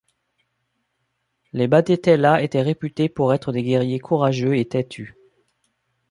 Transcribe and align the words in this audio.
Les 1.53 1.67
batetela 1.67 2.41
étaient 2.41 2.63
réputés 2.63 3.07
pour 3.07 3.35
être 3.35 3.51
des 3.51 3.61
guerriers 3.61 3.99
courageux 3.99 4.55
et 4.57 4.67
têtus. 4.67 5.15